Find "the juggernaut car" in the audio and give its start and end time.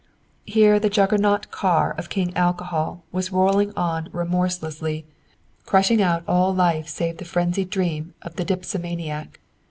0.79-1.93